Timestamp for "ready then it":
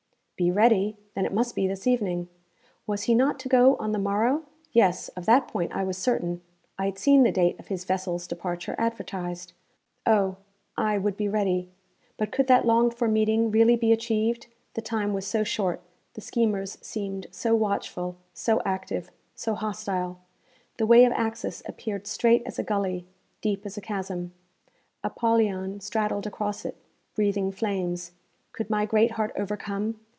0.49-1.33